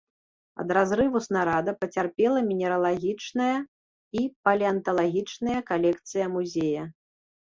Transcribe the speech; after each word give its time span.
Ад 0.61 0.69
разрыву 0.75 1.19
снарада 1.25 1.71
пацярпела 1.81 2.39
мінералагічная 2.47 3.51
і 4.21 4.25
палеанталагічныя 4.49 5.59
калекцыя 5.71 6.25
музея. 6.37 6.83